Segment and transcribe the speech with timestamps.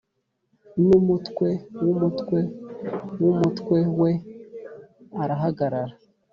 [0.83, 1.47] numutwe
[1.83, 2.39] wumutwe
[3.21, 4.11] wumutwe we
[5.21, 5.95] arahagarara